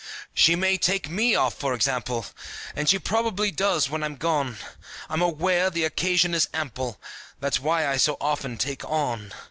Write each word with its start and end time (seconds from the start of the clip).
She 0.33 0.55
may 0.55 0.79
take 0.79 1.09
me 1.11 1.35
off, 1.35 1.53
for 1.53 1.75
example, 1.75 2.25
And 2.75 2.89
she 2.89 2.97
probably 2.97 3.51
does 3.51 3.87
when 3.87 4.01
I'm 4.01 4.15
gone. 4.15 4.57
I'm 5.07 5.21
aware 5.21 5.69
the 5.69 5.83
occasion 5.85 6.33
is 6.33 6.49
ample; 6.55 6.99
That's 7.39 7.59
why 7.59 7.87
I 7.87 7.97
so 7.97 8.17
often 8.19 8.57
take 8.57 8.83
on. 8.83 9.31